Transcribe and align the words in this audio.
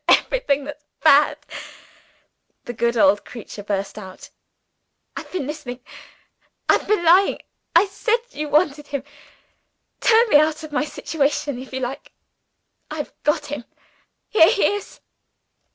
"I'm 0.07 0.17
everything 0.23 0.63
that's 0.63 0.83
bad!" 1.03 1.37
the 2.63 2.73
good 2.73 2.97
old 2.97 3.23
creature 3.23 3.61
burst 3.61 3.99
out. 3.99 4.31
"I've 5.15 5.31
been 5.31 5.45
listening 5.45 5.81
I've 6.67 6.87
been 6.87 7.03
lying 7.05 7.37
I 7.75 7.85
said 7.85 8.17
you 8.31 8.49
wanted 8.49 8.87
him. 8.87 9.03
Turn 9.99 10.27
me 10.29 10.37
out 10.37 10.63
of 10.63 10.71
my 10.71 10.85
situation, 10.85 11.59
if 11.59 11.71
you 11.71 11.81
like. 11.81 12.13
I've 12.89 13.13
got 13.21 13.45
him! 13.51 13.63
Here 14.31 14.49
he 14.49 14.73
is!" 14.73 15.01